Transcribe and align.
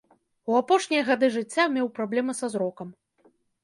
У 0.51 0.55
апошнія 0.61 1.05
гады 1.11 1.31
жыцця 1.37 1.69
меў 1.79 1.87
праблемы 2.01 2.39
са 2.43 2.47
зрокам. 2.59 2.87